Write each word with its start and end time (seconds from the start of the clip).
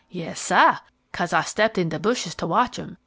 "Yes, 0.09 0.39
sah; 0.39 0.79
'case 1.13 1.31
I 1.31 1.43
stepped 1.43 1.77
in 1.77 1.89
de 1.89 1.99
bushes 1.99 2.33
to 2.33 2.47
watch 2.47 2.79
'em. 2.79 2.97